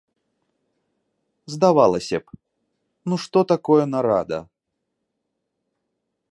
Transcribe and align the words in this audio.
Здавалася 1.55 2.17
б, 2.25 2.39
ну 3.13 3.21
што 3.27 3.39
такое 3.55 3.83
нарада? 3.93 4.39